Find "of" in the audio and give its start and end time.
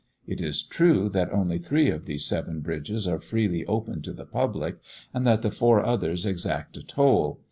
1.91-2.07